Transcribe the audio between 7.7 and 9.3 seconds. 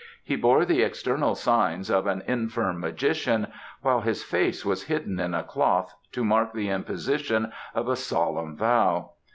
of a solemn vow.